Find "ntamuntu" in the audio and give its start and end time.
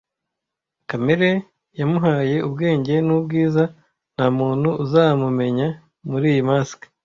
4.15-4.69